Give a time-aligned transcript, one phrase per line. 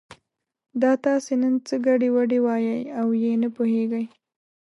[0.81, 4.05] دا تاسې نن څه ګډې وډې وایئ او یې نه پوهېږي.